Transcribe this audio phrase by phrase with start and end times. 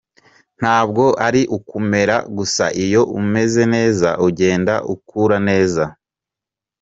[0.59, 5.83] Ntabwo ari ukumera gusa, iyo umeze neza ugenda ukura neza.